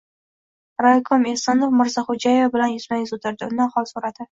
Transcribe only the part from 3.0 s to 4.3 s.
o‘tirdi. Undan hol so‘radi.